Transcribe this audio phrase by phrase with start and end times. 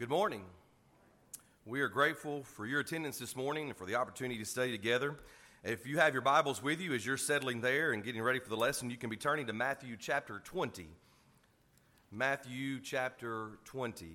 [0.00, 0.44] Good morning.
[1.66, 5.14] We are grateful for your attendance this morning and for the opportunity to study together.
[5.62, 8.48] If you have your Bibles with you as you're settling there and getting ready for
[8.48, 10.86] the lesson, you can be turning to Matthew chapter 20.
[12.10, 14.06] Matthew chapter 20.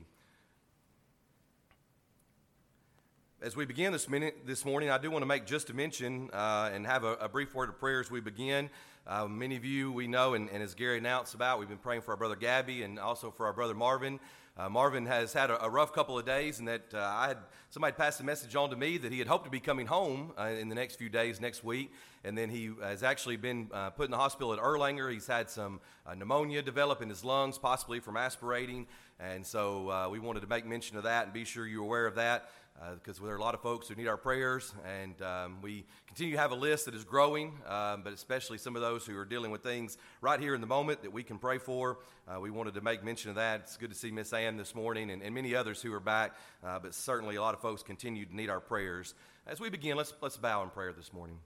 [3.44, 6.32] As we begin this, minute, this morning, I do want to make just a mention
[6.34, 8.72] uh, and have a, a, brief word of prayer as we begin.
[9.06, 12.02] Uh, many of you we know, and, and, as Gary announced about, we've been praying
[12.02, 14.20] for our brother Gabby and also for our brother Marvin.
[14.58, 17.38] Uh, Marvin has had a, a, rough couple of days, and that uh, I had
[17.72, 20.32] somebody passed a message on to me that he had hoped to be coming home
[20.40, 21.92] uh, in the next few days, next week,
[22.24, 25.12] and then he has actually been uh, put in the hospital at Erlanger.
[25.12, 28.88] He's had some uh, pneumonia develop in his lungs, possibly from aspirating,
[29.20, 32.08] and so uh, we wanted to make mention of that and be sure you're aware
[32.08, 32.50] of that
[32.96, 35.86] because uh, there are a lot of folks who need our prayers, and um, we
[36.08, 39.18] continue to have a list that is growing, um, but especially some of those who
[39.18, 42.00] are dealing with things right here in the moment that we can pray for.
[42.28, 43.62] Uh, we wanted to make mention of that.
[43.62, 46.36] It's good to see Miss Ann this morning and, and, many others who are back,
[46.66, 49.14] uh, but certainly a lot of folks continue to need our prayers.
[49.48, 51.38] As we begin, let's, let's bow in prayer this morning.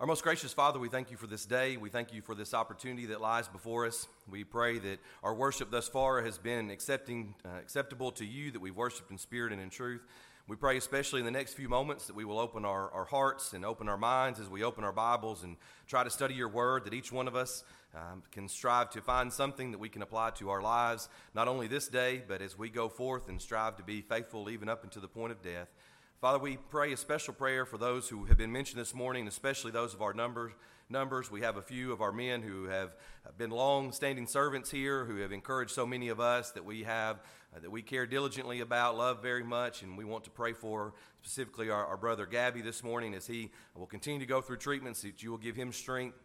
[0.00, 1.76] Our most gracious Father, we thank you for this day.
[1.76, 4.08] We thank you for this opportunity that lies before us.
[4.28, 8.60] We pray that our worship thus far has been accepting, uh, acceptable to you, that
[8.60, 10.02] we've worshiped in spirit and in truth.
[10.48, 13.52] We pray, especially in the next few moments, that we will open our, our hearts
[13.52, 16.86] and open our minds as we open our Bibles and try to study your word,
[16.86, 17.62] that each one of us
[17.94, 21.68] um, can strive to find something that we can apply to our lives, not only
[21.68, 25.02] this day, but as we go forth and strive to be faithful even up until
[25.02, 25.68] the point of death.
[26.20, 29.70] Father, we pray a special prayer for those who have been mentioned this morning, especially
[29.70, 30.52] those of our numbers.
[30.88, 31.30] Numbers.
[31.30, 32.94] We have a few of our men who have
[33.36, 37.20] been long-standing servants here, who have encouraged so many of us that we have
[37.54, 40.92] uh, that we care diligently about, love very much, and we want to pray for
[41.22, 45.02] specifically our, our brother Gabby this morning as he will continue to go through treatments.
[45.02, 46.18] That you will give him strength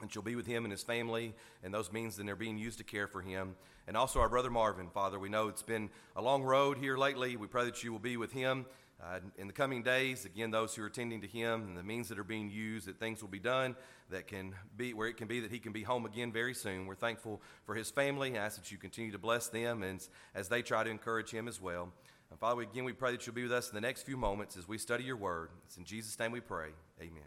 [0.00, 2.78] and you'll be with him and his family and those means that they're being used
[2.78, 3.54] to care for him.
[3.86, 7.36] And also our brother Marvin, Father, we know it's been a long road here lately.
[7.36, 8.66] We pray that you will be with him
[9.02, 12.08] uh, in the coming days, again, those who are attending to him and the means
[12.08, 13.74] that are being used, that things will be done
[14.10, 16.86] that can be where it can be that he can be home again very soon.
[16.86, 20.48] We're thankful for his family I ask that you continue to bless them and as
[20.48, 21.92] they try to encourage him as well.
[22.30, 24.56] And Father, again, we pray that you'll be with us in the next few moments
[24.56, 25.50] as we study your word.
[25.66, 26.68] It's in Jesus' name we pray.
[27.00, 27.22] Amen.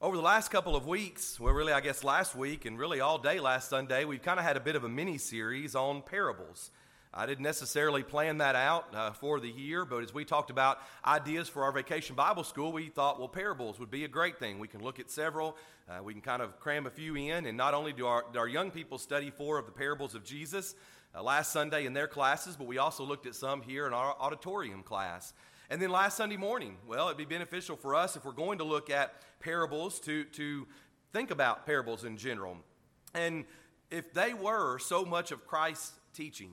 [0.00, 3.18] Over the last couple of weeks, well, really, I guess last week and really all
[3.18, 6.72] day last Sunday, we've kind of had a bit of a mini series on parables.
[7.14, 10.78] I didn't necessarily plan that out uh, for the year, but as we talked about
[11.04, 14.58] ideas for our vacation Bible school, we thought, well, parables would be a great thing.
[14.58, 15.58] We can look at several,
[15.90, 18.38] uh, we can kind of cram a few in, and not only do our, do
[18.38, 20.74] our young people study four of the parables of Jesus
[21.14, 24.16] uh, last Sunday in their classes, but we also looked at some here in our
[24.18, 25.34] auditorium class.
[25.68, 28.64] And then last Sunday morning, well, it'd be beneficial for us if we're going to
[28.64, 30.66] look at parables to, to
[31.12, 32.56] think about parables in general.
[33.12, 33.44] And
[33.90, 36.52] if they were so much of Christ's teaching,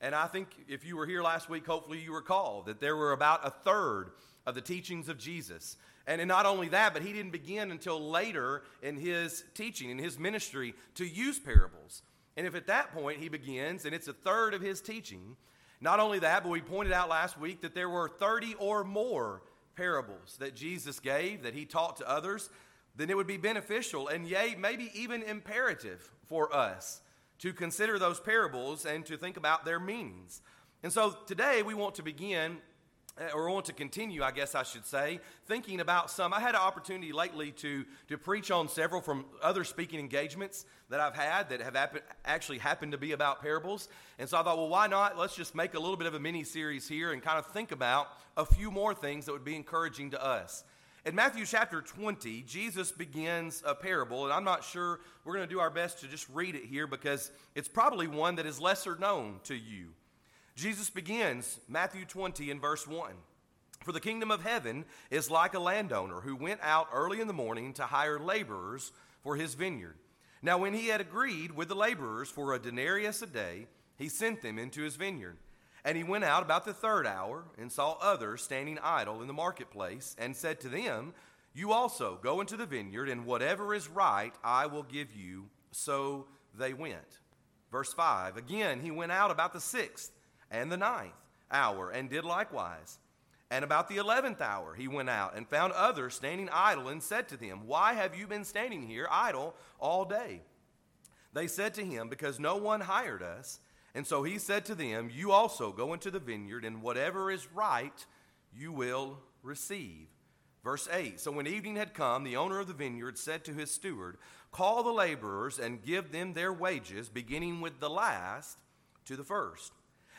[0.00, 3.12] and I think if you were here last week, hopefully you recall that there were
[3.12, 4.12] about a third
[4.46, 5.76] of the teachings of Jesus.
[6.06, 10.18] And not only that, but he didn't begin until later in his teaching, in his
[10.18, 12.02] ministry, to use parables.
[12.36, 15.36] And if at that point he begins, and it's a third of his teaching,
[15.80, 19.42] not only that, but we pointed out last week that there were 30 or more
[19.76, 22.48] parables that Jesus gave, that he taught to others,
[22.96, 27.02] then it would be beneficial and, yea, maybe even imperative for us
[27.40, 30.42] to consider those parables and to think about their meanings.
[30.82, 32.58] And so today we want to begin,
[33.18, 36.32] uh, or want to continue, I guess I should say, thinking about some.
[36.32, 41.00] I had an opportunity lately to, to preach on several from other speaking engagements that
[41.00, 43.88] I've had that have happen, actually happened to be about parables.
[44.18, 45.18] And so I thought, well, why not?
[45.18, 47.72] Let's just make a little bit of a mini series here and kind of think
[47.72, 50.64] about a few more things that would be encouraging to us.
[51.06, 55.54] In Matthew chapter 20, Jesus begins a parable, and I'm not sure we're going to
[55.54, 58.96] do our best to just read it here because it's probably one that is lesser
[58.96, 59.94] known to you.
[60.56, 63.12] Jesus begins Matthew 20 in verse 1.
[63.82, 67.32] For the kingdom of heaven is like a landowner who went out early in the
[67.32, 69.96] morning to hire laborers for his vineyard.
[70.42, 74.42] Now, when he had agreed with the laborers for a denarius a day, he sent
[74.42, 75.38] them into his vineyard.
[75.84, 79.32] And he went out about the third hour and saw others standing idle in the
[79.32, 81.14] marketplace and said to them,
[81.54, 85.46] You also go into the vineyard, and whatever is right I will give you.
[85.72, 86.26] So
[86.58, 87.20] they went.
[87.70, 90.12] Verse 5 Again, he went out about the sixth
[90.50, 91.12] and the ninth
[91.50, 92.98] hour and did likewise.
[93.52, 97.28] And about the eleventh hour he went out and found others standing idle and said
[97.28, 100.42] to them, Why have you been standing here idle all day?
[101.32, 103.60] They said to him, Because no one hired us.
[103.94, 107.52] And so he said to them, You also go into the vineyard, and whatever is
[107.52, 108.06] right
[108.56, 110.08] you will receive.
[110.62, 113.70] Verse 8 So when evening had come, the owner of the vineyard said to his
[113.70, 114.16] steward,
[114.52, 118.58] Call the laborers and give them their wages, beginning with the last
[119.06, 119.72] to the first.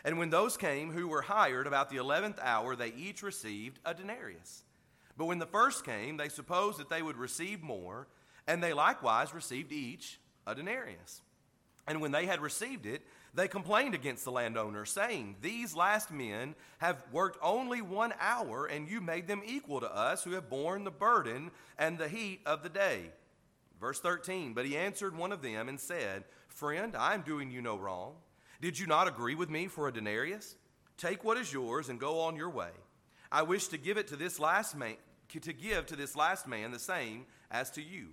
[0.04, 3.94] And when those came who were hired about the eleventh hour, they each received a
[3.94, 4.64] denarius.
[5.18, 8.08] But when the first came, they supposed that they would receive more,
[8.48, 11.22] and they likewise received each a denarius.
[11.88, 13.02] And when they had received it,
[13.34, 18.90] they complained against the landowner, saying, These last men have worked only one hour, and
[18.90, 22.62] you made them equal to us who have borne the burden and the heat of
[22.62, 23.12] the day.
[23.80, 27.62] Verse 13 But he answered one of them and said, Friend, I am doing you
[27.62, 28.16] no wrong.
[28.62, 30.56] Did you not agree with me for a denarius?
[30.98, 32.70] Take what is yours and go on your way.
[33.32, 34.98] I wish to give it to this last man
[35.30, 38.10] to give to this last man the same as to you.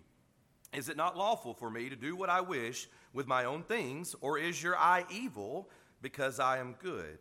[0.72, 4.14] Is it not lawful for me to do what I wish with my own things,
[4.20, 5.68] or is your eye evil
[6.02, 7.18] because I am good?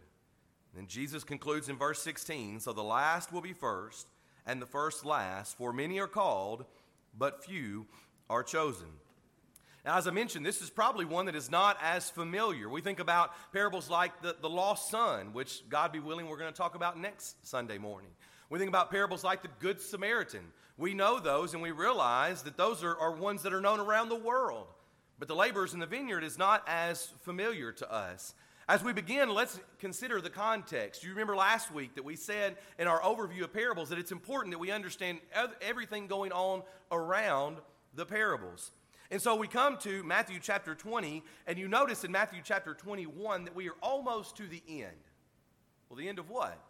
[0.77, 4.07] And Jesus concludes in verse 16 So the last will be first,
[4.45, 6.65] and the first last, for many are called,
[7.17, 7.87] but few
[8.29, 8.87] are chosen.
[9.85, 12.67] Now, as I mentioned, this is probably one that is not as familiar.
[12.67, 16.51] We think about parables like the, the lost son, which, God be willing, we're going
[16.51, 18.09] to talk about next Sunday morning.
[18.49, 20.41] We think about parables like the Good Samaritan.
[20.77, 24.09] We know those and we realize that those are, are ones that are known around
[24.09, 24.67] the world.
[25.19, 28.35] But the laborers in the vineyard is not as familiar to us.
[28.69, 31.03] As we begin, let's consider the context.
[31.03, 34.53] You remember last week that we said in our overview of parables that it's important
[34.53, 35.19] that we understand
[35.61, 37.57] everything going on around
[37.95, 38.71] the parables.
[39.09, 43.45] And so we come to Matthew chapter 20, and you notice in Matthew chapter 21
[43.45, 44.91] that we are almost to the end.
[45.87, 46.61] Well, the end of what?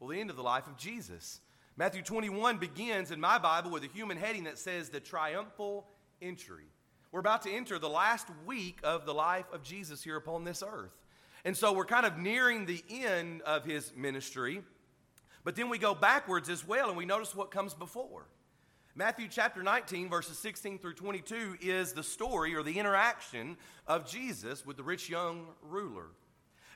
[0.00, 1.40] Well, the end of the life of Jesus.
[1.76, 5.86] Matthew 21 begins in my Bible with a human heading that says the triumphal
[6.20, 6.66] entry.
[7.10, 10.62] We're about to enter the last week of the life of Jesus here upon this
[10.66, 10.92] earth.
[11.44, 14.62] And so we're kind of nearing the end of his ministry.
[15.44, 18.26] But then we go backwards as well and we notice what comes before.
[18.94, 23.56] Matthew chapter 19, verses 16 through 22, is the story or the interaction
[23.86, 26.06] of Jesus with the rich young ruler.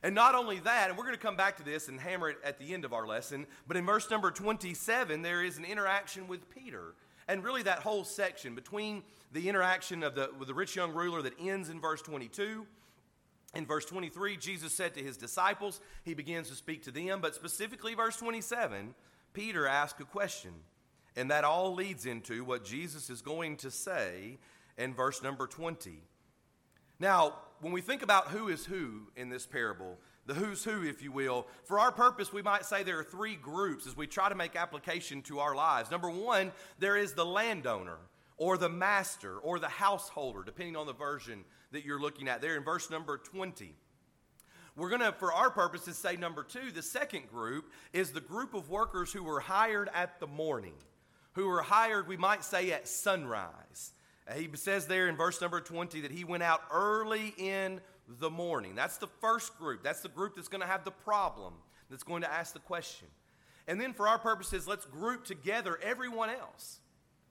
[0.05, 2.39] And not only that, and we're going to come back to this and hammer it
[2.45, 6.27] at the end of our lesson, but in verse number 27, there is an interaction
[6.29, 6.95] with Peter.
[7.29, 9.03] And really, that whole section between
[9.33, 12.67] the interaction of the, with the rich young ruler that ends in verse 22.
[13.55, 17.35] In verse 23, Jesus said to his disciples, he begins to speak to them, but
[17.35, 18.95] specifically, verse 27,
[19.35, 20.53] Peter asked a question.
[21.17, 24.39] And that all leads into what Jesus is going to say
[24.79, 26.03] in verse number 20.
[26.99, 31.03] Now, when we think about who is who in this parable, the who's who, if
[31.03, 34.29] you will, for our purpose, we might say there are three groups as we try
[34.29, 35.91] to make application to our lives.
[35.91, 37.99] Number one, there is the landowner
[38.37, 42.57] or the master or the householder, depending on the version that you're looking at there
[42.57, 43.75] in verse number 20.
[44.77, 46.71] We're going to, for our purposes, say number two.
[46.71, 50.75] The second group is the group of workers who were hired at the morning,
[51.33, 53.93] who were hired, we might say, at sunrise.
[54.35, 58.75] He says there in verse number 20 that he went out early in the morning.
[58.75, 59.83] That's the first group.
[59.83, 61.55] That's the group that's going to have the problem,
[61.91, 63.09] that's going to ask the question.
[63.69, 66.81] And then, for our purposes, let's group together everyone else.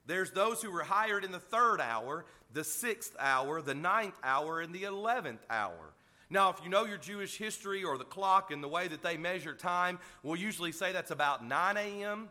[0.06, 4.60] There's those who were hired in the third hour, the sixth hour, the ninth hour,
[4.60, 5.94] and the eleventh hour.
[6.30, 9.18] Now, if you know your Jewish history or the clock and the way that they
[9.18, 12.30] measure time, we'll usually say that's about 9 a.m.,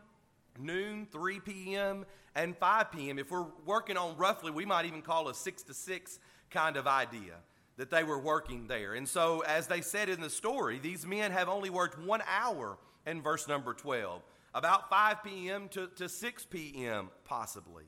[0.58, 2.04] noon, 3 p.m.,
[2.34, 3.20] and 5 p.m.
[3.20, 6.18] If we're working on roughly, we might even call a 6 to 6
[6.50, 7.36] kind of idea
[7.76, 8.94] that they were working there.
[8.94, 12.78] And so, as they said in the story, these men have only worked one hour
[13.06, 14.22] in verse number 12,
[14.54, 15.68] about 5 p.m.
[15.70, 17.84] to, to 6 p.m., possibly.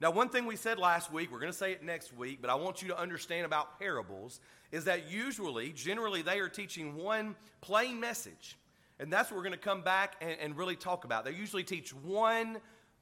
[0.00, 2.50] Now, one thing we said last week, we're going to say it next week, but
[2.50, 4.40] I want you to understand about parables
[4.70, 8.58] is that usually, generally, they are teaching one plain message.
[8.98, 11.24] And that's what we're going to come back and, and really talk about.
[11.24, 12.58] They usually teach one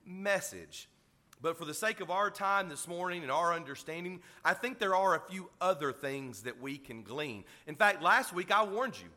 [0.06, 0.88] message.
[1.44, 4.94] But for the sake of our time this morning and our understanding, I think there
[4.94, 7.44] are a few other things that we can glean.
[7.66, 9.10] In fact, last week I warned you.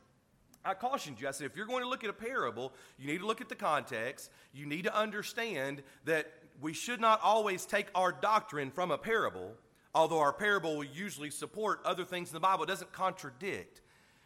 [0.65, 1.29] I cautioned you.
[1.29, 3.47] I said, if you're going to look at a parable, you need to look at
[3.47, 4.29] the context.
[4.53, 6.29] You need to understand that
[6.59, 9.53] we should not always take our doctrine from a parable,
[9.95, 12.65] although our parable will usually support other things in the Bible.
[12.65, 13.79] It doesn't contradict.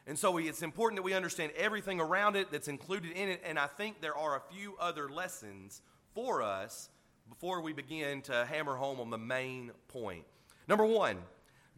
[0.08, 3.44] And so it's important that we understand everything around it that's included in it.
[3.46, 5.84] And I think there are a few other lessons
[6.16, 6.90] for us
[7.32, 10.26] before we begin to hammer home on the main point.
[10.68, 11.18] Number one,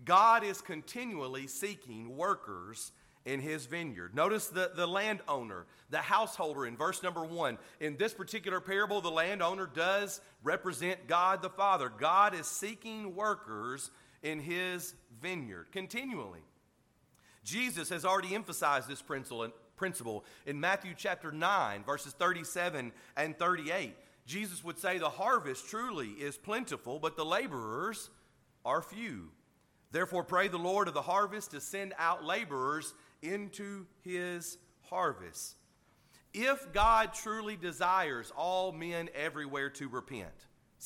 [0.03, 2.91] God is continually seeking workers
[3.23, 4.15] in his vineyard.
[4.15, 7.59] Notice the, the landowner, the householder in verse number one.
[7.79, 11.87] In this particular parable, the landowner does represent God the Father.
[11.87, 13.91] God is seeking workers
[14.23, 16.41] in his vineyard continually.
[17.43, 23.95] Jesus has already emphasized this principle in Matthew chapter 9, verses 37 and 38.
[24.25, 28.09] Jesus would say, The harvest truly is plentiful, but the laborers
[28.65, 29.29] are few.
[29.91, 34.57] Therefore, pray the Lord of the harvest to send out laborers into his
[34.89, 35.55] harvest.
[36.33, 40.33] If God truly desires all men everywhere to repent,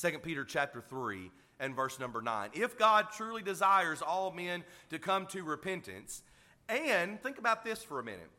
[0.00, 2.50] 2 Peter chapter 3 and verse number 9.
[2.52, 6.22] If God truly desires all men to come to repentance,
[6.68, 8.30] and think about this for a minute.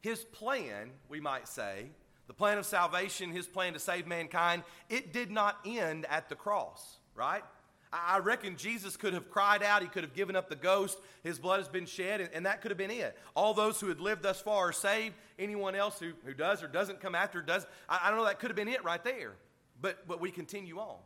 [0.00, 1.86] His plan, we might say,
[2.28, 6.36] the plan of salvation, his plan to save mankind, it did not end at the
[6.36, 7.42] cross, right?
[7.90, 9.80] I reckon Jesus could have cried out.
[9.80, 10.98] He could have given up the ghost.
[11.22, 13.16] His blood has been shed, and, that could have been it.
[13.34, 15.14] All those who had lived thus far are saved.
[15.38, 17.66] Anyone else who, who does or doesn't come after does.
[17.88, 19.32] I, I don't know, that could have been it right there.
[19.80, 20.98] But, but we continue on.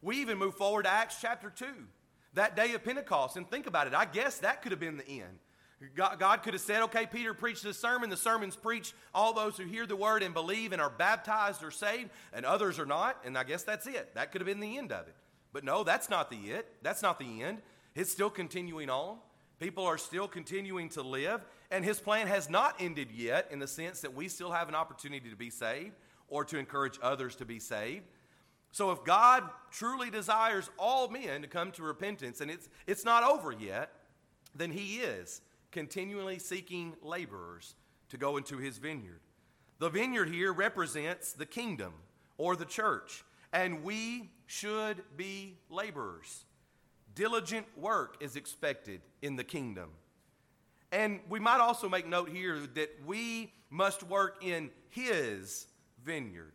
[0.00, 1.66] We even move forward to Acts chapter 2,
[2.34, 3.36] that day of Pentecost.
[3.36, 3.94] And think about it.
[3.94, 5.38] I guess that could have been the end.
[5.94, 8.08] God, God could have said, okay, Peter preached this sermon.
[8.08, 8.94] The sermon's preached.
[9.14, 12.78] All those who hear the word and believe and are baptized are saved, and others
[12.78, 13.18] are not.
[13.24, 14.14] And I guess that's it.
[14.14, 15.14] That could have been the end of it.
[15.52, 16.66] But no, that's not the it.
[16.82, 17.58] That's not the end.
[17.94, 19.18] It's still continuing on.
[19.58, 21.40] People are still continuing to live,
[21.70, 24.74] and his plan has not ended yet in the sense that we still have an
[24.74, 25.92] opportunity to be saved
[26.28, 28.04] or to encourage others to be saved.
[28.72, 33.22] So if God truly desires all men to come to repentance and it's, it's not
[33.22, 33.90] over yet,
[34.54, 35.40] then he is
[35.76, 37.74] continually seeking laborers
[38.08, 39.20] to go into his vineyard.
[39.78, 41.92] The vineyard here represents the kingdom
[42.38, 46.46] or the church, and we should be laborers.
[47.14, 49.90] Diligent work is expected in the kingdom.
[50.92, 55.66] And we might also make note here that we must work in His
[56.02, 56.54] vineyard.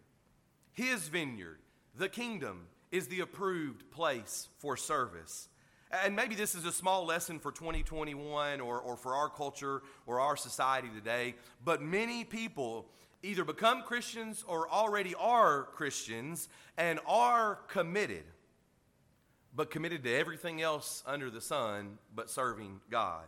[0.74, 1.60] His vineyard,
[1.96, 5.48] the kingdom, is the approved place for service.
[5.91, 10.19] And maybe this is a small lesson for 2021 or, or for our culture or
[10.19, 12.88] our society today, but many people
[13.24, 18.24] either become Christians or already are Christians and are committed,
[19.55, 23.25] but committed to everything else under the sun but serving God.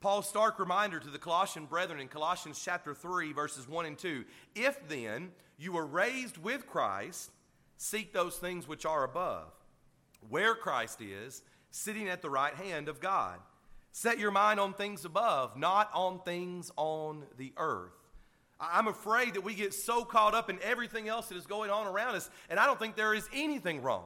[0.00, 4.24] Paul's stark reminder to the Colossian brethren in Colossians chapter 3, verses 1 and 2
[4.54, 7.30] If then you were raised with Christ,
[7.76, 9.52] seek those things which are above,
[10.28, 13.38] where Christ is, sitting at the right hand of God.
[13.92, 17.92] Set your mind on things above, not on things on the earth.
[18.58, 21.86] I'm afraid that we get so caught up in everything else that is going on
[21.86, 24.04] around us, and I don't think there is anything wrong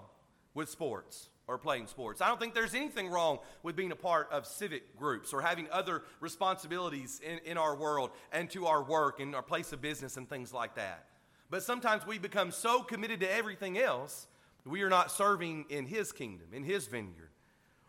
[0.55, 2.21] with sports or playing sports.
[2.21, 5.69] I don't think there's anything wrong with being a part of civic groups or having
[5.71, 10.17] other responsibilities in, in our world and to our work and our place of business
[10.17, 11.07] and things like that.
[11.51, 14.27] But sometimes we become so committed to everything else,
[14.67, 17.31] we are not serving in His kingdom, in His vineyard.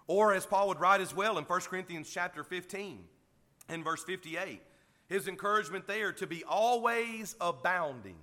[0.07, 3.03] Or as Paul would write as well in 1 Corinthians chapter 15
[3.69, 4.61] and verse 58
[5.07, 8.17] his encouragement there to be always abounding,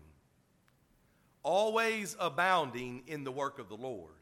[1.42, 4.12] always abounding in the work of the Lord.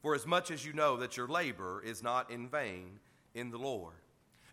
[0.00, 3.00] For as much as you know that your labor is not in vain
[3.34, 3.96] in the Lord.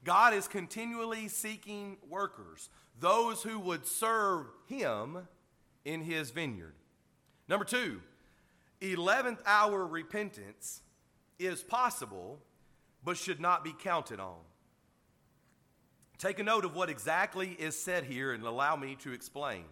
[0.04, 2.70] God is continually seeking workers,
[3.00, 5.28] those who would serve him
[5.86, 6.76] in his vineyard.
[7.48, 8.02] Number two,
[8.82, 10.82] 11th hour repentance
[11.40, 12.40] is possible,
[13.04, 14.38] but should not be counted on.
[16.18, 19.66] Take a note of what exactly is said here and allow me to explain.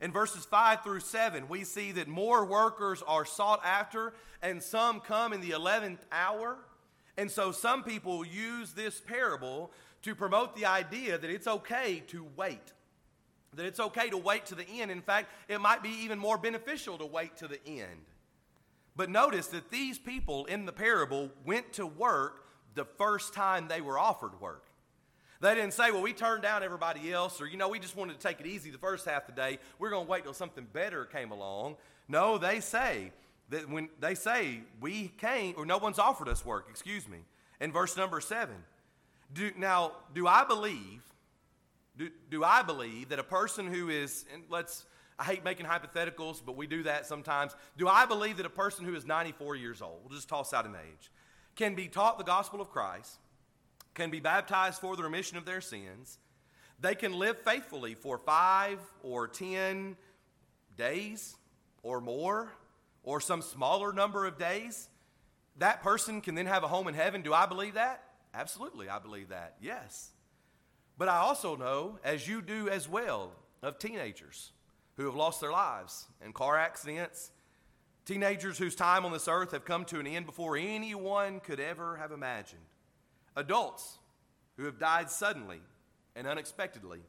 [0.00, 4.98] In verses 5 through 7, we see that more workers are sought after, and some
[4.98, 6.58] come in the 11th hour.
[7.16, 9.70] And so some people use this parable
[10.02, 12.72] to promote the idea that it's okay to wait.
[13.54, 14.90] That it's okay to wait to the end.
[14.90, 18.06] In fact, it might be even more beneficial to wait to the end.
[18.96, 22.44] But notice that these people in the parable went to work
[22.74, 24.64] the first time they were offered work.
[25.40, 28.18] They didn't say, well, we turned down everybody else, or, you know, we just wanted
[28.18, 29.58] to take it easy the first half of the day.
[29.78, 31.76] We're going to wait till something better came along.
[32.06, 33.10] No, they say
[33.50, 37.18] that when they say, we came, or no one's offered us work, excuse me,
[37.60, 38.54] in verse number seven.
[39.34, 41.02] Do, now, do I believe,
[41.96, 44.86] do, do I believe that a person who is, and let's,
[45.18, 47.54] I hate making hypotheticals, but we do that sometimes.
[47.76, 50.66] Do I believe that a person who is 94 years old, we'll just toss out
[50.66, 51.10] an age,
[51.54, 53.18] can be taught the gospel of Christ,
[53.94, 56.18] can be baptized for the remission of their sins.
[56.80, 59.96] They can live faithfully for five or ten
[60.76, 61.36] days
[61.82, 62.52] or more,
[63.02, 64.88] or some smaller number of days.
[65.58, 67.22] That person can then have a home in heaven.
[67.22, 68.02] Do I believe that?
[68.32, 69.56] Absolutely, I believe that.
[69.60, 70.10] Yes.
[71.02, 74.52] But I also know, as you do as well, of teenagers
[74.96, 77.32] who have lost their lives in car accidents,
[78.04, 81.96] teenagers whose time on this earth have come to an end before anyone could ever
[81.96, 82.62] have imagined
[83.34, 83.98] adults
[84.56, 85.58] who have died suddenly
[86.14, 87.00] and unexpectedly,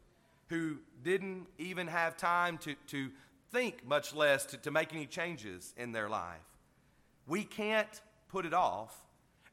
[0.48, 3.12] who didn't even have time to, to
[3.52, 6.42] think, much less to, to make any changes in their life.
[7.28, 8.98] We can't put it off,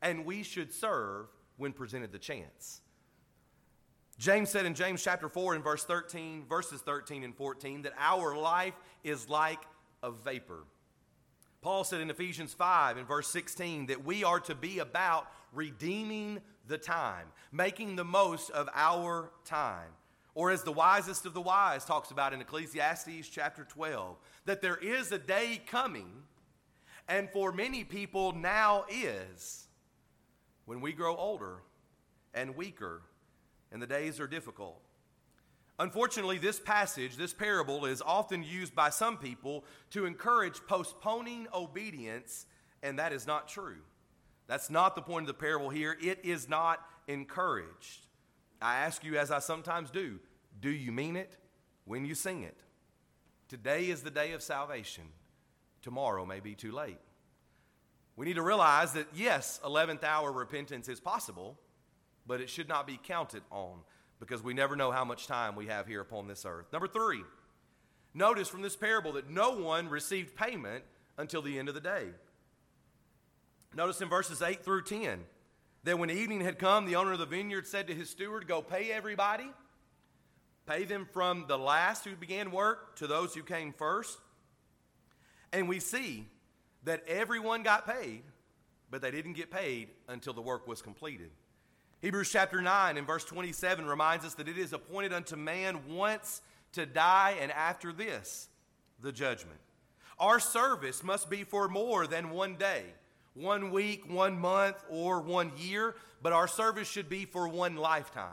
[0.01, 1.27] and we should serve
[1.59, 2.81] when presented the chance.
[4.21, 8.37] James said in James chapter 4 and verse 13, verses 13 and 14, that our
[8.37, 9.61] life is like
[10.03, 10.65] a vapor.
[11.63, 16.43] Paul said in Ephesians 5 and verse 16 that we are to be about redeeming
[16.69, 19.89] the time, making the most of our time.
[20.35, 24.77] Or as the wisest of the wise talks about in Ecclesiastes chapter 12, that there
[24.77, 26.13] is a day coming,
[27.09, 29.67] and for many people now is,
[30.67, 31.63] when we grow older
[32.35, 33.01] and weaker
[33.73, 34.81] and the days are difficult.
[35.79, 42.45] Unfortunately, this passage, this parable, is often used by some people to encourage postponing obedience,
[42.83, 43.79] and that is not true.
[44.47, 45.97] That's not the point of the parable here.
[46.03, 48.07] It is not encouraged.
[48.61, 50.19] I ask you, as I sometimes do,
[50.61, 51.37] do you mean it
[51.87, 52.59] when you sing it?
[53.49, 55.05] Today is the day of salvation.
[55.83, 56.99] Tomorrow may be too late.
[58.17, 61.59] We need to realize that, yes, 11th hour repentance is possible,
[62.31, 63.81] but it should not be counted on
[64.21, 66.67] because we never know how much time we have here upon this earth.
[66.73, 67.25] Number three,
[68.15, 70.85] notice from this parable that no one received payment
[71.19, 72.05] until the end of the day.
[73.75, 75.25] Notice in verses 8 through 10
[75.83, 78.63] that when evening had come, the owner of the vineyard said to his steward, Go
[78.63, 79.51] pay everybody.
[80.67, 84.17] Pay them from the last who began work to those who came first.
[85.53, 86.29] And we see
[86.85, 88.23] that everyone got paid,
[88.89, 91.33] but they didn't get paid until the work was completed.
[92.01, 96.41] Hebrews chapter 9 and verse 27 reminds us that it is appointed unto man once
[96.73, 98.49] to die, and after this,
[99.03, 99.59] the judgment.
[100.19, 102.85] Our service must be for more than one day,
[103.35, 108.33] one week, one month, or one year, but our service should be for one lifetime.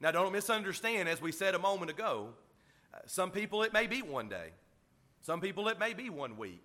[0.00, 2.28] Now, don't misunderstand, as we said a moment ago,
[2.94, 4.50] uh, some people it may be one day,
[5.20, 6.64] some people it may be one week.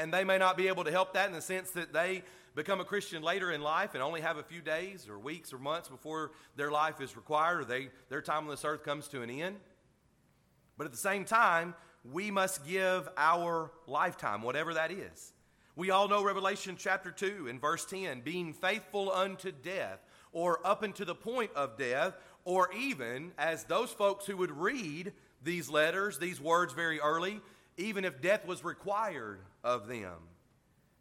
[0.00, 2.22] And they may not be able to help that in the sense that they
[2.54, 5.58] become a Christian later in life and only have a few days or weeks or
[5.58, 9.22] months before their life is required or they, their time on this earth comes to
[9.22, 9.56] an end.
[10.76, 11.74] But at the same time,
[12.04, 15.32] we must give our lifetime, whatever that is.
[15.76, 20.00] We all know Revelation chapter 2 and verse 10 being faithful unto death,
[20.32, 25.12] or up unto the point of death, or even as those folks who would read
[25.42, 27.40] these letters, these words very early,
[27.76, 30.16] even if death was required of them,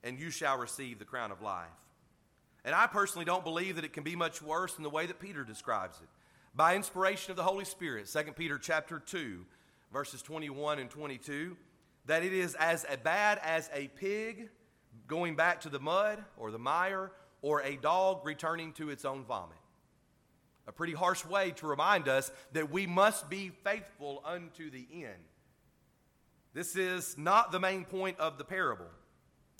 [0.04, 1.68] and you shall receive the crown of life.
[2.66, 5.22] And I personally don't believe that it can be much worse than the way that
[5.22, 6.10] Peter describes it.
[6.54, 9.46] By inspiration of the Holy Spirit, 2 Peter chapter 2,
[9.94, 11.56] verses 21 and 22,
[12.08, 14.50] that it is as bad as a pig
[15.08, 19.24] going back to the mud or the mire or a dog returning to its own
[19.24, 19.58] vomit.
[20.68, 25.24] A pretty harsh way to remind us that we must be faithful unto the end.
[26.58, 28.88] This is not the main point of the parable,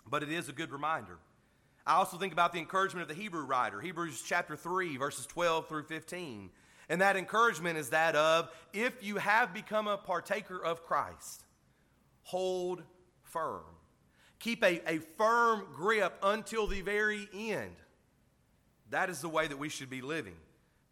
[0.10, 1.20] but it is a good reminder.
[1.86, 5.70] I also think about the encouragement of the Hebrew writer, Hebrews chapter 3, verses 12
[5.70, 6.50] through 15.
[6.90, 11.46] And that encouragement is that of if you have become a partaker of Christ,
[12.24, 12.82] hold
[13.22, 13.62] firm.
[14.40, 17.76] Keep a, a firm grip until the very end.
[18.90, 20.38] That is the way that we should be living.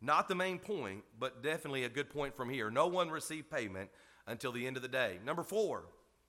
[0.02, 2.70] Not the main point, but definitely a good point from here.
[2.70, 3.90] No one received payment
[4.28, 5.18] until the end of the day.
[5.26, 5.86] Number four,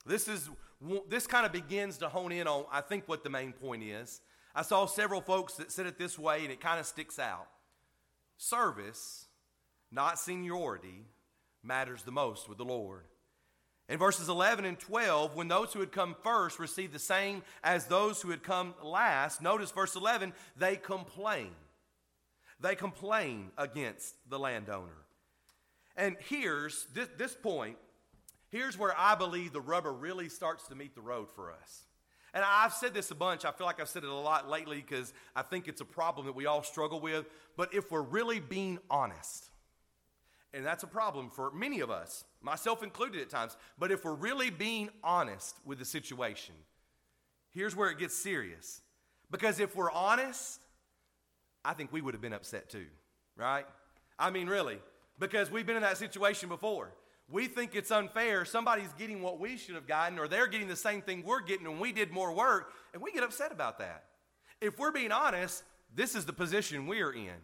[0.06, 0.48] this is
[1.08, 4.20] this kind of begins to hone in on I think what the main point is.
[4.54, 7.46] I saw several folks that said it this way and it kind of sticks out.
[8.38, 9.26] Service,
[9.90, 11.04] not seniority,
[11.62, 13.04] matters the most with the Lord.
[13.88, 17.86] In verses 11 and 12, when those who had come first received the same as
[17.86, 21.50] those who had come last, notice verse 11, they complain.
[22.58, 25.04] They complain against the landowner.
[25.96, 27.76] And here's this, this point
[28.50, 31.84] Here's where I believe the rubber really starts to meet the road for us.
[32.32, 33.44] And I've said this a bunch.
[33.44, 36.26] I feel like I've said it a lot lately because I think it's a problem
[36.26, 37.26] that we all struggle with.
[37.56, 39.50] But if we're really being honest,
[40.52, 44.14] and that's a problem for many of us, myself included at times, but if we're
[44.14, 46.54] really being honest with the situation,
[47.52, 48.82] here's where it gets serious.
[49.30, 50.60] Because if we're honest,
[51.64, 52.86] I think we would have been upset too,
[53.36, 53.66] right?
[54.18, 54.78] I mean, really,
[55.18, 56.92] because we've been in that situation before
[57.28, 58.44] we think it's unfair.
[58.44, 61.66] Somebody's getting what we should have gotten, or they're getting the same thing we're getting,
[61.66, 64.04] and we did more work, and we get upset about that.
[64.60, 67.34] If we're being honest, this is the position we're in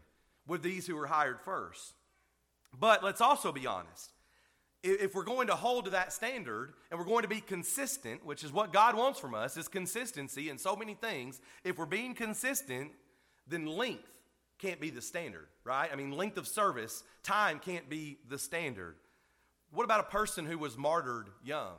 [0.46, 1.94] with these who were hired first.
[2.78, 4.12] But let's also be honest.
[4.84, 8.42] If we're going to hold to that standard and we're going to be consistent, which
[8.42, 11.40] is what God wants from us, is consistency in so many things.
[11.62, 12.90] If we're being consistent,
[13.46, 14.10] then length
[14.58, 15.88] can't be the standard, right?
[15.92, 18.96] I mean, length of service, time can't be the standard.
[19.72, 21.74] What about a person who was martyred young?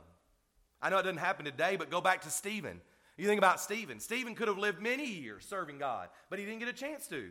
[0.82, 2.80] I know it doesn't happen today, but go back to Stephen.
[3.16, 4.00] You think about Stephen.
[4.00, 7.30] Stephen could have lived many years serving God, but he didn't get a chance to.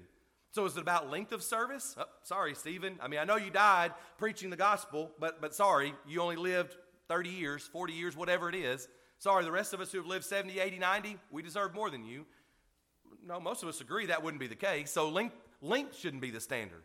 [0.52, 1.96] So is it about length of service?
[1.98, 2.98] Oh, sorry, Stephen.
[3.02, 6.78] I mean, I know you died preaching the gospel, but, but sorry, you only lived
[7.10, 8.88] 30 years, 40 years, whatever it is.
[9.18, 12.04] Sorry, the rest of us who have lived 70, 80, 90, we deserve more than
[12.04, 12.26] you.
[13.26, 14.92] No, most of us agree that wouldn't be the case.
[14.92, 16.84] So length, length shouldn't be the standard.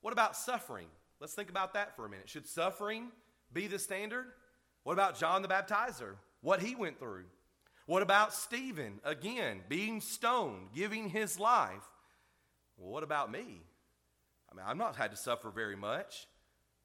[0.00, 0.88] What about suffering?
[1.20, 2.28] Let's think about that for a minute.
[2.28, 3.08] Should suffering
[3.52, 4.26] be the standard?
[4.82, 6.16] What about John the Baptizer?
[6.42, 7.24] What he went through?
[7.86, 11.82] What about Stephen, again, being stoned, giving his life?
[12.76, 13.62] Well, what about me?
[14.50, 16.26] I mean, I've not had to suffer very much.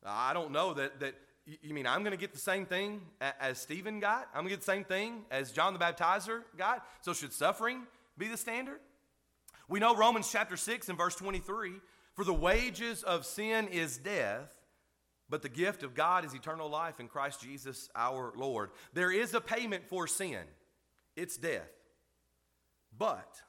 [0.05, 1.15] I don't know that, that
[1.45, 3.01] you mean I'm going to get the same thing
[3.39, 4.29] as Stephen got?
[4.33, 6.85] I'm going to get the same thing as John the Baptizer got?
[7.01, 7.83] So should suffering
[8.17, 8.79] be the standard?
[9.67, 11.73] We know Romans chapter 6 and verse 23
[12.13, 14.51] for the wages of sin is death,
[15.29, 18.71] but the gift of God is eternal life in Christ Jesus our Lord.
[18.93, 20.43] There is a payment for sin,
[21.15, 21.69] it's death.
[22.97, 23.41] But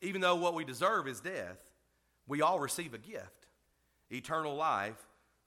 [0.00, 1.58] even though what we deserve is death,
[2.26, 3.46] we all receive a gift
[4.10, 4.96] eternal life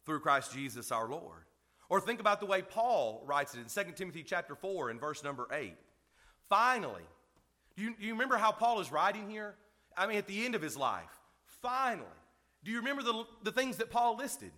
[0.06, 1.46] through Christ Jesus our Lord.
[1.90, 5.24] Or think about the way Paul writes it in 2 Timothy chapter 4 and verse
[5.24, 5.76] number 8.
[6.48, 7.04] Finally,
[7.76, 9.56] do you, you remember how Paul is writing here?
[9.98, 11.10] I mean, at the end of his life.
[11.62, 12.08] Finally.
[12.64, 14.52] Do you remember the, the things that Paul listed?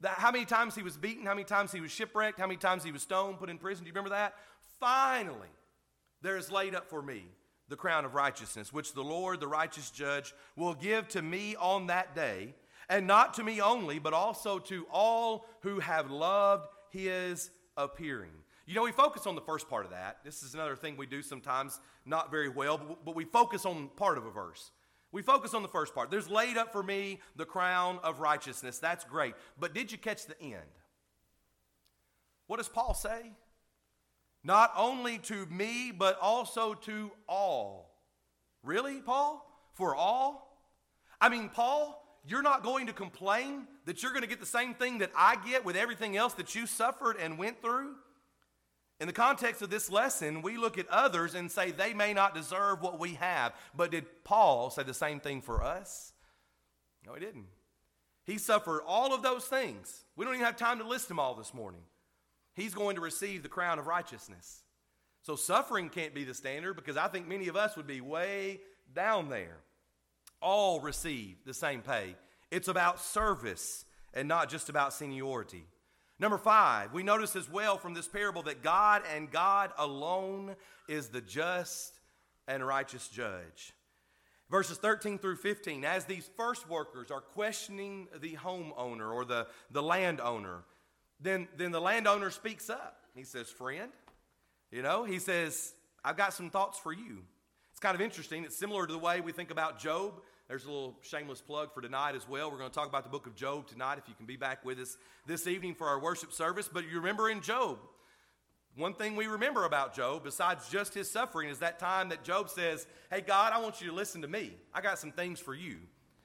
[0.00, 2.56] That how many times he was beaten, how many times he was shipwrecked, how many
[2.56, 3.84] times he was stoned, put in prison.
[3.84, 4.34] Do you remember that?
[4.78, 5.48] Finally,
[6.22, 7.24] there is laid up for me
[7.68, 11.86] the crown of righteousness, which the Lord, the righteous judge, will give to me on
[11.86, 12.54] that day,
[12.88, 18.32] and not to me only, but also to all who have loved his appearing.
[18.66, 20.18] You know, we focus on the first part of that.
[20.24, 24.18] This is another thing we do sometimes, not very well, but we focus on part
[24.18, 24.70] of a verse.
[25.12, 26.10] We focus on the first part.
[26.10, 28.78] There's laid up for me the crown of righteousness.
[28.78, 29.34] That's great.
[29.58, 30.54] But did you catch the end?
[32.46, 33.32] What does Paul say?
[34.42, 37.94] Not only to me, but also to all.
[38.62, 39.46] Really, Paul?
[39.74, 40.58] For all?
[41.20, 44.74] I mean, Paul, you're not going to complain that you're going to get the same
[44.74, 47.94] thing that I get with everything else that you suffered and went through?
[49.00, 52.34] In the context of this lesson, we look at others and say they may not
[52.34, 53.54] deserve what we have.
[53.74, 56.12] But did Paul say the same thing for us?
[57.06, 57.46] No, he didn't.
[58.24, 60.04] He suffered all of those things.
[60.16, 61.80] We don't even have time to list them all this morning.
[62.52, 64.62] He's going to receive the crown of righteousness.
[65.22, 68.60] So suffering can't be the standard because I think many of us would be way
[68.94, 69.56] down there.
[70.42, 72.16] All receive the same pay.
[72.50, 75.64] It's about service and not just about seniority.
[76.20, 80.54] Number five, we notice as well from this parable that God and God alone
[80.86, 81.98] is the just
[82.46, 83.72] and righteous judge.
[84.50, 89.82] Verses 13 through 15, as these first workers are questioning the homeowner or the, the
[89.82, 90.64] landowner,
[91.20, 92.98] then, then the landowner speaks up.
[93.14, 93.90] He says, Friend,
[94.70, 95.72] you know, he says,
[96.04, 97.22] I've got some thoughts for you.
[97.70, 98.44] It's kind of interesting.
[98.44, 100.20] It's similar to the way we think about Job.
[100.50, 102.50] There's a little shameless plug for tonight as well.
[102.50, 104.64] We're going to talk about the book of Job tonight if you can be back
[104.64, 106.68] with us this evening for our worship service.
[106.68, 107.78] But you remember in Job,
[108.74, 112.50] one thing we remember about Job, besides just his suffering, is that time that Job
[112.50, 114.56] says, Hey, God, I want you to listen to me.
[114.74, 115.76] I got some things for you.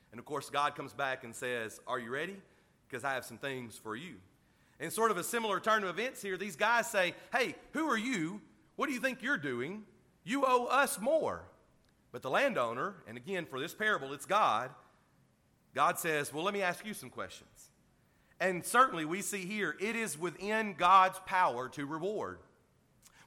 [0.09, 2.37] And of course, God comes back and says, Are you ready?
[2.89, 4.15] Because I have some things for you.
[4.79, 7.97] In sort of a similar turn of events here, these guys say, Hey, who are
[7.97, 8.41] you?
[8.75, 9.83] What do you think you're doing?
[10.23, 11.43] You owe us more.
[12.15, 14.69] But the landowner, and again, for this parable, it's God,
[15.73, 17.71] God says, Well, let me ask you some questions.
[18.39, 22.39] And certainly we see here, it is within God's power to reward.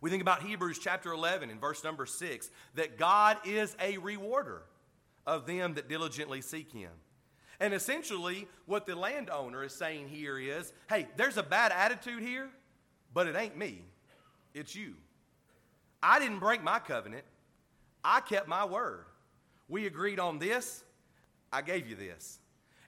[0.00, 4.62] We think about Hebrews chapter 11 and verse number 6 that God is a rewarder
[5.26, 6.92] of them that diligently seek Him.
[7.60, 12.48] And essentially, what the landowner is saying here is hey, there's a bad attitude here,
[13.12, 13.82] but it ain't me,
[14.54, 14.94] it's you.
[16.02, 17.26] I didn't break my covenant.
[18.04, 19.04] I kept my word.
[19.68, 20.84] We agreed on this,
[21.52, 22.38] I gave you this.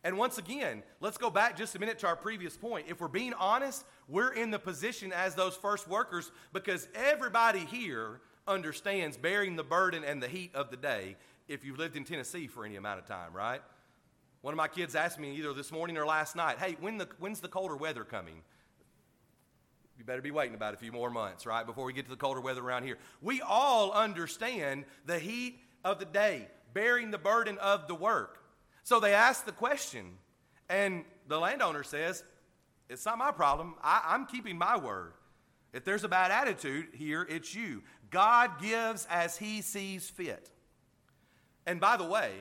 [0.02, 2.86] And once again, let's go back just a minute to our previous point.
[2.88, 8.20] If we're being honest, we're in the position as those first workers because everybody here
[8.48, 11.16] understands bearing the burden and the heat of the day
[11.48, 13.60] if you've lived in Tennessee for any amount of time, right?
[14.40, 17.08] One of my kids asked me either this morning or last night, hey, when the,
[17.18, 18.40] when's the colder weather coming?
[20.00, 22.16] You better be waiting about a few more months, right, before we get to the
[22.16, 22.96] colder weather around here.
[23.20, 28.42] We all understand the heat of the day, bearing the burden of the work.
[28.82, 30.12] So they ask the question,
[30.70, 32.24] and the landowner says,
[32.88, 33.74] It's not my problem.
[33.82, 35.12] I, I'm keeping my word.
[35.74, 37.82] If there's a bad attitude here, it's you.
[38.10, 40.50] God gives as he sees fit.
[41.66, 42.32] And by the way,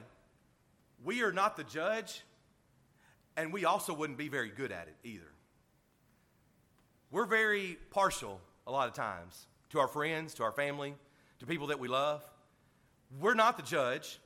[1.03, 2.21] we are not the judge,
[3.35, 5.28] and we also wouldn't be very good at it either.
[7.11, 10.93] We're very partial a lot of times to our friends, to our family,
[11.39, 12.23] to people that we love.
[13.19, 14.19] We're not the judge,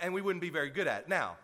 [0.00, 1.08] and we wouldn't be very good at it.
[1.08, 1.36] Now,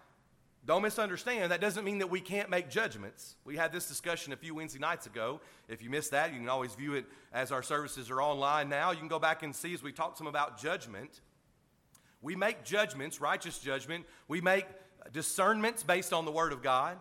[0.67, 3.35] don't misunderstand, that doesn't mean that we can't make judgments.
[3.45, 5.41] We had this discussion a few Wednesday nights ago.
[5.69, 8.93] If you missed that, you can always view it as our services are online now.
[8.93, 11.23] You can go back and see as we talked some about judgment.
[12.23, 14.05] We make judgments, righteous judgment.
[14.29, 14.67] We make
[15.13, 16.99] discernments based on the Word of God,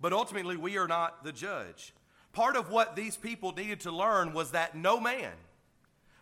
[0.00, 1.92] but ultimately we are not the judge.
[2.32, 5.32] Part of what these people needed to learn was that no man,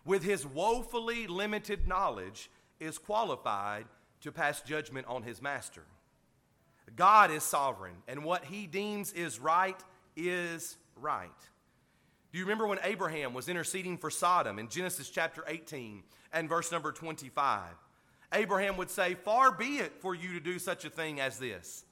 [0.05, 3.85] with his woefully limited knowledge, is qualified
[4.21, 5.83] to pass judgment on his master.
[6.95, 9.79] God is sovereign, and what he deems is right
[10.15, 11.29] is right.
[12.31, 16.71] Do you remember when Abraham was interceding for Sodom in Genesis chapter 18 and verse
[16.71, 17.63] number 25?
[18.33, 21.85] Abraham would say, Far be it for you to do such a thing as this,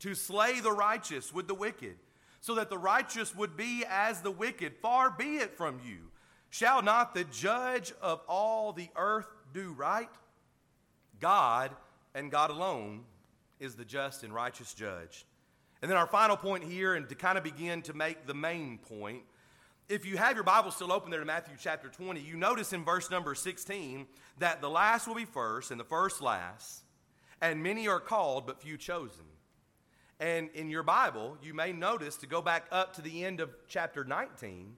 [0.00, 1.96] to slay the righteous with the wicked,
[2.40, 4.74] so that the righteous would be as the wicked.
[4.80, 5.98] Far be it from you.
[6.50, 10.10] Shall not the judge of all the earth do right?
[11.20, 11.70] God
[12.14, 13.04] and God alone
[13.60, 15.26] is the just and righteous judge.
[15.82, 18.78] And then our final point here, and to kind of begin to make the main
[18.78, 19.22] point,
[19.88, 22.84] if you have your Bible still open there to Matthew chapter 20, you notice in
[22.84, 24.06] verse number 16
[24.38, 26.82] that the last will be first and the first last,
[27.40, 29.24] and many are called, but few chosen.
[30.20, 33.48] And in your Bible, you may notice to go back up to the end of
[33.66, 34.76] chapter 19,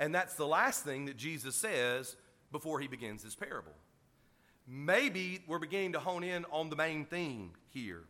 [0.00, 2.16] and that's the last thing that Jesus says
[2.50, 3.74] before he begins his parable.
[4.66, 8.04] Maybe we're beginning to hone in on the main theme here.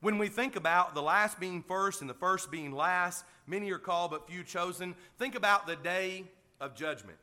[0.00, 3.78] When we think about the last being first and the first being last, many are
[3.78, 6.26] called but few chosen, think about the day
[6.60, 7.18] of judgment.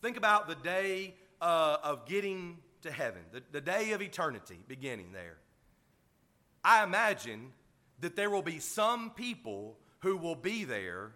[0.00, 5.12] Think about the day uh, of getting to heaven, the, the day of eternity beginning
[5.12, 5.36] there.
[6.64, 7.52] I imagine
[8.00, 11.12] that there will be some people who will be there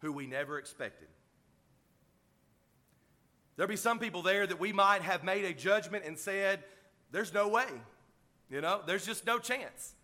[0.00, 1.08] who we never expected.
[3.56, 6.62] There'll be some people there that we might have made a judgment and said,
[7.10, 7.66] There's no way.
[8.48, 9.94] You know, there's just no chance.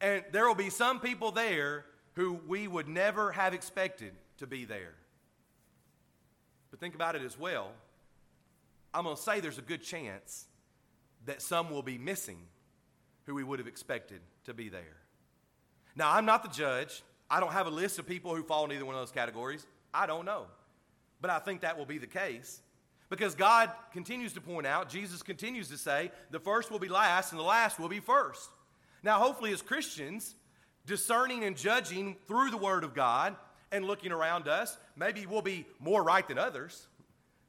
[0.00, 4.64] And there will be some people there who we would never have expected to be
[4.64, 4.94] there.
[6.70, 7.72] But think about it as well.
[8.94, 10.46] I'm going to say there's a good chance
[11.26, 12.38] that some will be missing
[13.26, 14.96] who we would have expected to be there.
[15.94, 17.02] Now, I'm not the judge.
[17.30, 19.66] I don't have a list of people who fall in either one of those categories.
[19.92, 20.46] I don't know.
[21.20, 22.60] But I think that will be the case.
[23.10, 27.32] Because God continues to point out, Jesus continues to say, the first will be last
[27.32, 28.50] and the last will be first.
[29.02, 30.34] Now, hopefully, as Christians,
[30.86, 33.36] discerning and judging through the Word of God
[33.70, 36.86] and looking around us, maybe we'll be more right than others.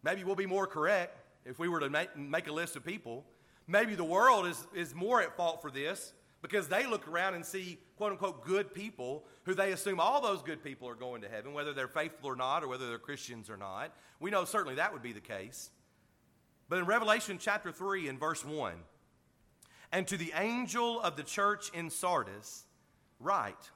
[0.04, 3.26] Maybe we'll be more correct if we were to make, make a list of people.
[3.68, 7.46] Maybe the world is, is more at fault for this because they look around and
[7.46, 11.30] see quote unquote good people who they assume all those good people are going to
[11.30, 13.96] heaven, whether they're faithful or not, or whether they're Christians or not.
[14.20, 15.70] We know certainly that would be the case.
[16.70, 18.74] But in Revelation chapter 3 and verse 1,
[19.92, 22.66] and to the angel of the church in Sardis,
[23.20, 23.70] write,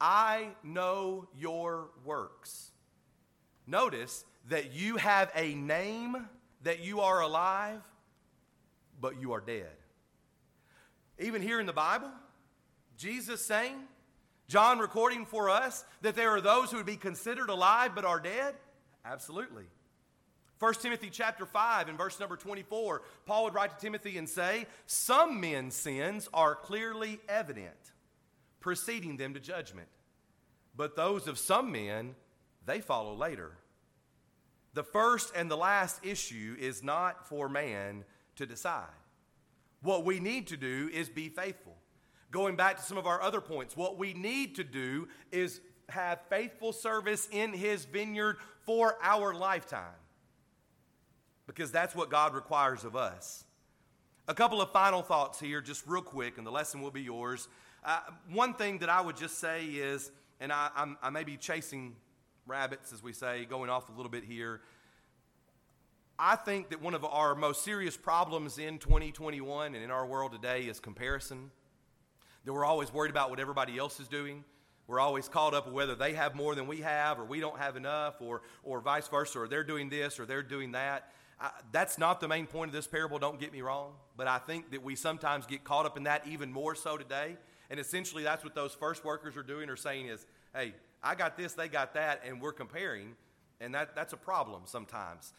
[0.00, 2.70] I know your works.
[3.66, 6.28] Notice that you have a name,
[6.62, 7.80] that you are alive,
[9.00, 9.72] but you are dead.
[11.18, 12.10] Even here in the Bible,
[12.96, 13.76] Jesus saying,
[14.48, 18.20] John recording for us that there are those who would be considered alive but are
[18.20, 18.54] dead?
[19.04, 19.64] Absolutely.
[20.58, 24.66] 1 Timothy chapter 5 and verse number 24, Paul would write to Timothy and say,
[24.86, 27.92] Some men's sins are clearly evident,
[28.58, 29.88] preceding them to judgment.
[30.76, 32.14] But those of some men,
[32.66, 33.52] they follow later.
[34.74, 38.04] The first and the last issue is not for man
[38.38, 38.86] to decide.
[39.82, 41.76] What we need to do is be faithful.
[42.30, 46.20] Going back to some of our other points, what we need to do is have
[46.28, 49.94] faithful service in his vineyard for our lifetime.
[51.46, 53.44] Because that's what God requires of us.
[54.26, 57.48] A couple of final thoughts here, just real quick, and the lesson will be yours.
[57.82, 60.68] Uh, one thing that I would just say is, and I,
[61.00, 61.96] I may be chasing
[62.46, 64.60] rabbits, as we say, going off a little bit here.
[66.20, 70.32] I think that one of our most serious problems in 2021 and in our world
[70.32, 71.52] today is comparison.
[72.44, 74.42] That we're always worried about what everybody else is doing.
[74.88, 77.58] We're always caught up with whether they have more than we have, or we don't
[77.58, 81.12] have enough, or, or vice versa, or they're doing this, or they're doing that.
[81.40, 83.92] I, that's not the main point of this parable, don't get me wrong.
[84.16, 87.36] But I think that we sometimes get caught up in that even more so today.
[87.70, 91.36] And essentially, that's what those first workers are doing, or saying is, hey, I got
[91.36, 93.14] this, they got that, and we're comparing.
[93.60, 95.32] And that, that's a problem sometimes.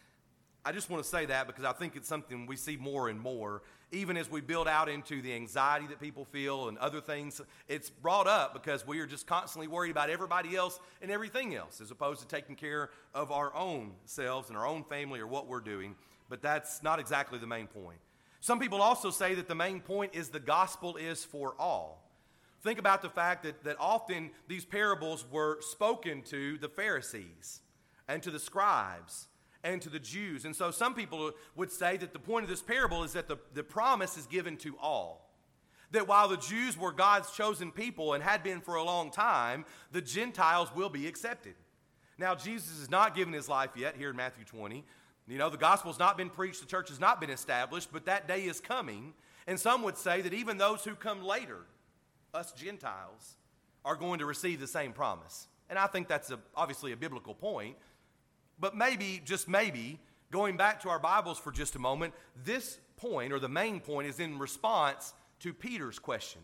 [0.65, 3.19] I just want to say that because I think it's something we see more and
[3.19, 7.41] more, even as we build out into the anxiety that people feel and other things.
[7.69, 11.80] It's brought up because we are just constantly worried about everybody else and everything else,
[11.80, 15.48] as opposed to taking care of our own selves and our own family or what
[15.48, 15.95] we're doing.
[16.28, 18.00] But that's not exactly the main point.
[18.41, 22.06] Some people also say that the main point is the gospel is for all.
[22.62, 27.62] Think about the fact that, that often these parables were spoken to the Pharisees
[28.08, 29.29] and to the scribes
[29.63, 30.45] and to the Jews.
[30.45, 33.38] And so some people would say that the point of this parable is that the,
[33.54, 35.30] the promise is given to all.
[35.91, 39.65] That while the Jews were God's chosen people and had been for a long time,
[39.91, 41.56] the Gentiles will be accepted.
[42.17, 44.84] Now, Jesus has not given his life yet here in Matthew 20.
[45.28, 48.06] You know, the gospel has not been preached, the church has not been established, but
[48.06, 49.13] that day is coming.
[49.48, 51.60] And some would say that even those who come later,
[52.34, 53.36] us Gentiles,
[53.86, 55.48] are going to receive the same promise.
[55.69, 57.78] And I think that's a, obviously a biblical point.
[58.60, 60.00] But maybe, just maybe,
[60.32, 64.08] going back to our Bibles for just a moment, this point, or the main point,
[64.08, 66.41] is in response to Peter's question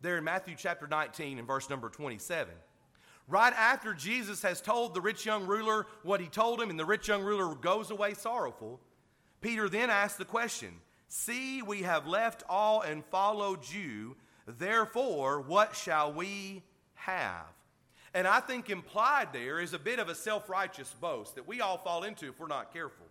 [0.00, 2.54] there in Matthew chapter 19 and verse number 27.
[3.26, 6.84] Right after Jesus has told the rich young ruler what he told him, and the
[6.84, 8.80] rich young ruler goes away sorrowful,
[9.40, 10.74] Peter then asks the question
[11.08, 14.16] See, we have left all and followed you.
[14.46, 16.62] Therefore, what shall we
[16.94, 17.46] have?
[18.14, 21.60] And I think implied there is a bit of a self righteous boast that we
[21.60, 23.06] all fall into if we're not careful.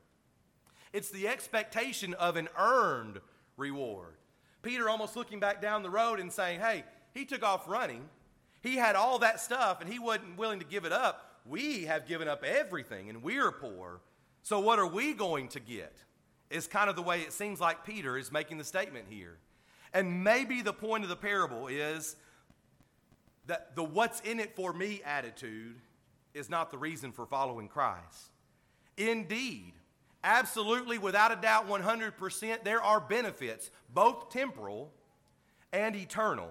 [0.94, 3.20] It's the expectation of an earned
[3.58, 4.16] reward.
[4.62, 6.84] Peter almost looking back down the road and saying, Hey,
[7.14, 8.10] he took off running.
[8.62, 11.42] He had all that stuff and he wasn't willing to give it up.
[11.46, 14.02] We have given up everything and we're poor.
[14.44, 15.96] So what are we going to get?
[16.50, 19.38] Is kind of the way it seems like Peter is making the statement here.
[19.94, 22.16] And maybe the point of the parable is
[23.48, 25.78] that the what's in it for me attitude
[26.34, 28.32] is not the reason for following Christ.
[28.98, 29.74] Indeed,
[30.24, 34.92] absolutely, without a doubt, 100%, there are benefits, both temporal
[35.74, 36.50] and eternal,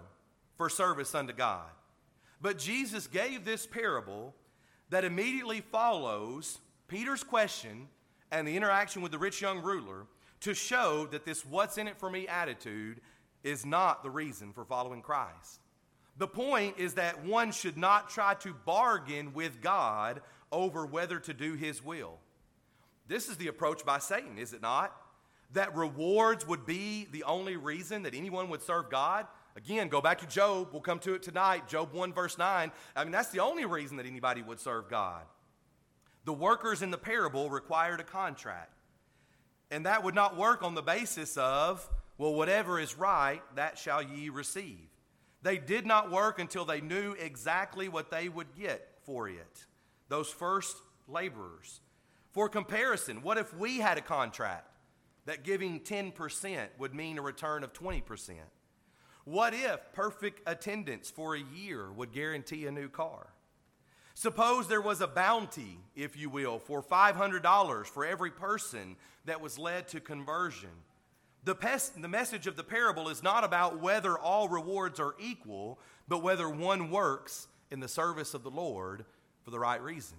[0.57, 1.69] for service unto God.
[2.41, 4.35] But Jesus gave this parable
[4.91, 7.89] that immediately follows Peter's question
[8.31, 10.07] and the interaction with the rich young ruler
[10.41, 13.01] to show that this what's in it for me attitude
[13.43, 15.61] is not the reason for following Christ.
[16.19, 21.35] The point is that one should not try to bargain with God over whether to
[21.35, 22.19] do his will.
[23.07, 24.95] This is the approach by Satan, is it not?
[25.53, 29.27] That rewards would be the only reason that anyone would serve God.
[29.57, 30.69] Again, go back to Job.
[30.73, 31.69] We'll come to it tonight.
[31.69, 32.73] Job 1, verse 9.
[32.95, 35.23] I mean, that's the only reason that anybody would serve God.
[36.25, 38.73] The workers in the parable required a contract.
[39.71, 44.03] And that would not work on the basis of, well, whatever is right, that shall
[44.03, 44.89] ye receive.
[45.43, 49.67] They did not work until they knew exactly what they would get for it.
[50.09, 50.77] Those first
[51.09, 51.81] laborers.
[52.33, 54.69] For comparison, what if we had a contract
[55.25, 58.03] that giving 10% would mean a return of 20%?
[59.25, 63.29] What if perfect attendance for a year would guarantee a new car?
[64.15, 68.97] Suppose there was a bounty, if you will, for $500 for every person
[69.27, 70.71] that was led to conversion.
[71.47, 75.79] The, pest, the message of the parable is not about whether all rewards are equal,
[76.09, 79.05] but whether one works in the service of the Lord
[79.45, 80.19] for the right reason.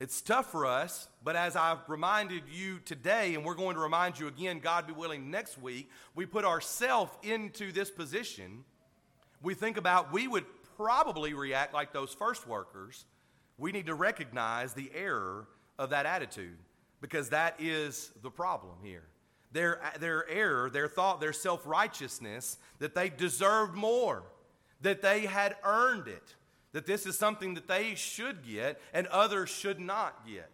[0.00, 4.18] It's tough for us, but as I've reminded you today, and we're going to remind
[4.18, 8.64] you again, God be willing, next week, we put ourselves into this position.
[9.42, 10.46] We think about we would
[10.78, 13.04] probably react like those first workers.
[13.58, 16.56] We need to recognize the error of that attitude
[17.02, 19.04] because that is the problem here
[19.52, 24.22] their, their error, their thought, their self righteousness, that they deserved more,
[24.80, 26.34] that they had earned it,
[26.72, 30.50] that this is something that they should get and others should not get.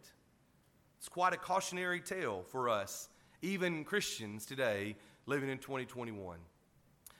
[0.98, 3.08] It's quite a cautionary tale for us,
[3.40, 6.38] even Christians today living in 2021.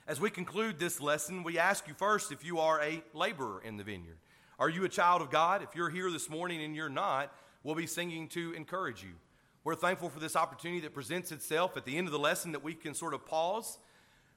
[0.07, 3.77] As we conclude this lesson, we ask you first if you are a laborer in
[3.77, 4.17] the vineyard.
[4.57, 5.63] Are you a child of God?
[5.63, 9.11] If you're here this morning and you're not, we'll be singing to encourage you.
[9.63, 12.63] We're thankful for this opportunity that presents itself at the end of the lesson that
[12.63, 13.77] we can sort of pause.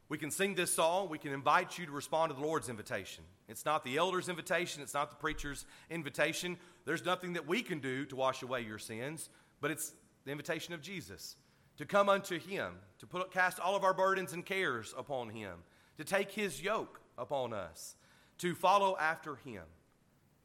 [0.08, 1.08] We can sing this song.
[1.08, 3.24] We can invite you to respond to the Lord's invitation.
[3.48, 6.58] It's not the elder's invitation, it's not the preacher's invitation.
[6.84, 9.92] There's nothing that we can do to wash away your sins, but it's
[10.24, 11.36] the invitation of Jesus
[11.78, 15.58] to come unto him, to put, cast all of our burdens and cares upon him,
[15.96, 17.96] to take his yoke upon us,
[18.38, 19.62] to follow after him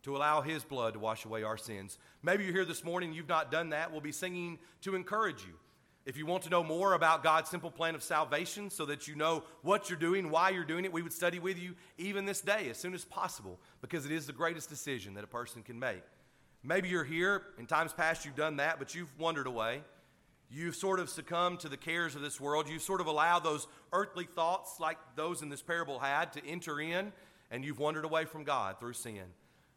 [0.04, 1.98] to allow His blood to wash away our sins.
[2.24, 3.91] Maybe you're here this morning you've not done that.
[3.91, 5.54] We'll be singing to encourage you.
[6.06, 9.16] If you want to know more about God's simple plan of salvation so that you
[9.16, 12.39] know what you're doing, why you're doing it, we would study with you even this
[12.39, 15.78] day as soon as possible because it is the greatest decision that a person can
[15.78, 16.02] make.
[16.64, 19.82] Maybe you're here, in times past you've done that, but you've wandered away.
[20.50, 22.70] You've sort of succumbed to the cares of this world.
[22.70, 26.80] You've sort of allowed those earthly thoughts, like those in this parable had, to enter
[26.80, 27.12] in,
[27.52, 29.24] and you've wandered away from God through sin.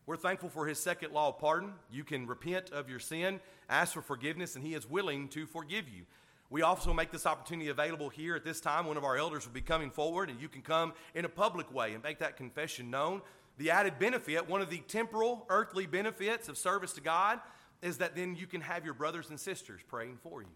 [0.07, 1.72] We're thankful for his second law of pardon.
[1.90, 5.88] You can repent of your sin, ask for forgiveness, and he is willing to forgive
[5.88, 6.05] you.
[6.51, 8.86] We also make this opportunity available here at this time.
[8.86, 11.72] One of our elders will be coming forward, and you can come in a public
[11.72, 13.22] way and make that confession known.
[13.57, 17.38] The added benefit, one of the temporal, earthly benefits of service to God,
[17.82, 20.48] is that then you can have your brothers and sisters praying for you.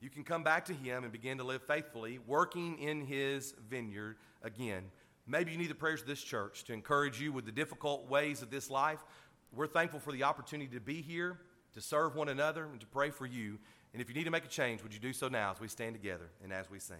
[0.00, 4.16] You can come back to Him and begin to live faithfully, working in His vineyard
[4.42, 4.84] again.
[5.26, 8.42] Maybe you need the prayers of this church to encourage you with the difficult ways
[8.42, 8.98] of this life.
[9.54, 11.38] We're thankful for the opportunity to be here,
[11.74, 13.58] to serve one another, and to pray for you.
[13.92, 15.68] And if you need to make a change, would you do so now as we
[15.68, 16.96] stand together and as we sing?